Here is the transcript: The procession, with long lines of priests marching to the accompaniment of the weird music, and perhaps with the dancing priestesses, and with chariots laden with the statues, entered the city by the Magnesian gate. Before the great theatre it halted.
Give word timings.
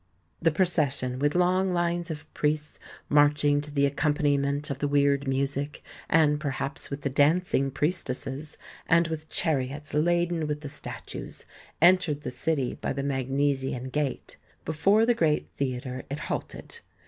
The 0.41 0.49
procession, 0.49 1.19
with 1.19 1.35
long 1.35 1.73
lines 1.73 2.09
of 2.09 2.25
priests 2.33 2.79
marching 3.07 3.61
to 3.61 3.69
the 3.69 3.85
accompaniment 3.85 4.71
of 4.71 4.79
the 4.79 4.87
weird 4.87 5.27
music, 5.27 5.83
and 6.09 6.39
perhaps 6.39 6.89
with 6.89 7.01
the 7.03 7.09
dancing 7.11 7.69
priestesses, 7.69 8.57
and 8.87 9.07
with 9.09 9.29
chariots 9.29 9.93
laden 9.93 10.47
with 10.47 10.61
the 10.61 10.69
statues, 10.69 11.45
entered 11.83 12.21
the 12.21 12.31
city 12.31 12.73
by 12.73 12.93
the 12.93 13.03
Magnesian 13.03 13.89
gate. 13.89 14.37
Before 14.65 15.05
the 15.05 15.13
great 15.13 15.49
theatre 15.55 16.01
it 16.09 16.17
halted. 16.17 16.79